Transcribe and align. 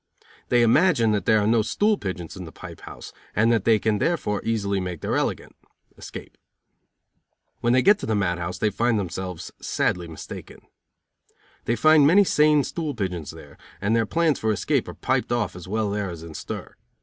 They 0.49 0.63
imagine 0.63 1.11
that 1.11 1.25
there 1.27 1.39
are 1.39 1.45
no 1.45 1.61
stool 1.61 1.95
pigeons 1.95 2.35
in 2.35 2.45
the 2.45 2.51
pipe 2.51 2.81
house, 2.81 3.13
and 3.35 3.51
that 3.51 3.65
they 3.65 3.77
can 3.77 3.99
therefore 3.99 4.41
easily 4.43 4.79
make 4.79 5.01
their 5.01 5.15
elegant 5.15 5.55
(escape). 5.95 6.39
When 7.59 7.73
they 7.73 7.83
get 7.83 7.99
to 7.99 8.07
the 8.07 8.15
mad 8.15 8.39
house 8.39 8.57
they 8.57 8.71
find 8.71 8.97
themselves 8.97 9.51
sadly 9.61 10.07
mistaken. 10.07 10.61
They 11.65 11.75
find 11.75 12.07
many 12.07 12.23
sane 12.23 12.63
stool 12.63 12.95
pigeons 12.95 13.29
there, 13.29 13.59
and 13.79 13.95
their 13.95 14.07
plans 14.07 14.39
for 14.39 14.51
escape 14.51 14.87
are 14.87 14.95
piped 14.95 15.31
off 15.31 15.55
as 15.55 15.67
well 15.67 15.91
there 15.91 16.09
as 16.09 16.23
in 16.23 16.33
stir. 16.33 16.73